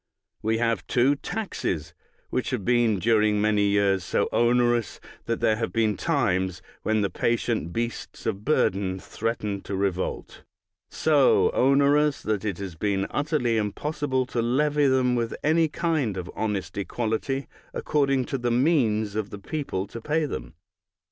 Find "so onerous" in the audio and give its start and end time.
4.03-4.99, 10.89-12.23